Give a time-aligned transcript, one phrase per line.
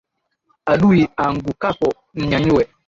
[0.65, 2.63] Adui aangukapo mnyanyue